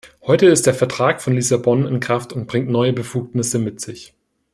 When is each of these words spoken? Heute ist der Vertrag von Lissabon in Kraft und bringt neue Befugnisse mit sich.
Heute 0.23 0.47
ist 0.47 0.65
der 0.65 0.73
Vertrag 0.73 1.21
von 1.21 1.33
Lissabon 1.35 1.85
in 1.85 1.99
Kraft 1.99 2.33
und 2.33 2.47
bringt 2.47 2.67
neue 2.69 2.91
Befugnisse 2.91 3.59
mit 3.59 3.81
sich. 3.81 4.15